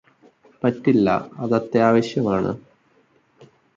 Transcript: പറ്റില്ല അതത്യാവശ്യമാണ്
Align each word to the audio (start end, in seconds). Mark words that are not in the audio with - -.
പറ്റില്ല 0.63 1.09
അതത്യാവശ്യമാണ് 1.39 2.51